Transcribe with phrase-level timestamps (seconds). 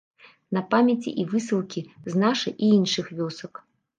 [0.57, 3.63] На памяці і высылкі з нашай і іншых вёсак.